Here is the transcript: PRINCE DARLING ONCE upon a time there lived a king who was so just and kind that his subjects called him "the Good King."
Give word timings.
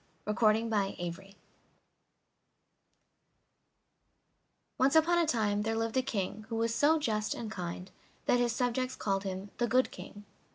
PRINCE 0.25 0.71
DARLING 0.71 1.35
ONCE 4.79 4.95
upon 4.95 5.19
a 5.19 5.27
time 5.27 5.61
there 5.61 5.75
lived 5.77 5.95
a 5.95 6.01
king 6.01 6.47
who 6.49 6.55
was 6.55 6.73
so 6.73 6.97
just 6.97 7.35
and 7.35 7.51
kind 7.51 7.91
that 8.25 8.39
his 8.39 8.51
subjects 8.51 8.95
called 8.95 9.25
him 9.25 9.51
"the 9.59 9.67
Good 9.67 9.91
King." 9.91 10.25